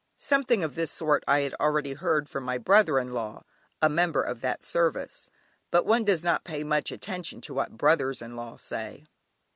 [0.17, 3.41] Something of this sort I had already heard from my brother in law,
[3.83, 5.29] a member of that service,
[5.69, 9.05] but one does not pay much attention to what brothers in law say.